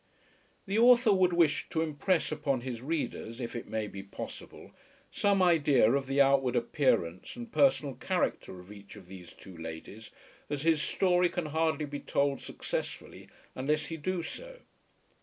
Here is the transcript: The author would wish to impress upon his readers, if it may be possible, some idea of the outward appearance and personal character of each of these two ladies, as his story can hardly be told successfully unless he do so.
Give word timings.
The 0.65 0.79
author 0.79 1.13
would 1.13 1.31
wish 1.31 1.69
to 1.69 1.83
impress 1.83 2.31
upon 2.31 2.61
his 2.61 2.81
readers, 2.81 3.39
if 3.39 3.55
it 3.55 3.67
may 3.67 3.85
be 3.85 4.01
possible, 4.01 4.71
some 5.11 5.43
idea 5.43 5.91
of 5.91 6.07
the 6.07 6.19
outward 6.19 6.55
appearance 6.55 7.35
and 7.35 7.51
personal 7.51 7.93
character 7.93 8.59
of 8.59 8.71
each 8.71 8.95
of 8.95 9.05
these 9.05 9.31
two 9.31 9.55
ladies, 9.55 10.09
as 10.49 10.63
his 10.63 10.81
story 10.81 11.29
can 11.29 11.45
hardly 11.45 11.85
be 11.85 11.99
told 11.99 12.41
successfully 12.41 13.29
unless 13.55 13.85
he 13.85 13.97
do 13.97 14.23
so. 14.23 14.61